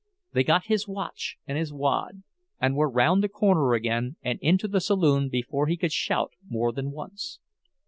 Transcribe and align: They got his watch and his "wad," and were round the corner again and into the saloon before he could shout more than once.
They 0.33 0.43
got 0.43 0.65
his 0.65 0.87
watch 0.87 1.37
and 1.45 1.59
his 1.59 1.71
"wad," 1.71 2.23
and 2.59 2.75
were 2.75 2.89
round 2.89 3.21
the 3.23 3.29
corner 3.29 3.75
again 3.75 4.15
and 4.23 4.39
into 4.41 4.67
the 4.67 4.81
saloon 4.81 5.29
before 5.29 5.67
he 5.67 5.77
could 5.77 5.91
shout 5.93 6.31
more 6.49 6.71
than 6.71 6.89
once. 6.89 7.37